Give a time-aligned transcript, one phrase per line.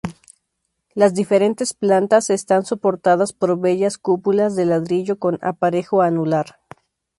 [0.95, 6.55] Las diferentes plantas están soportadas por bellas cúpulas de ladrillo con aparejo anular.